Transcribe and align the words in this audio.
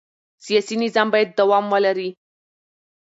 سیاسي 0.45 0.75
نظام 0.83 1.07
باید 1.13 1.29
دوام 1.39 1.65
ولري 1.73 2.09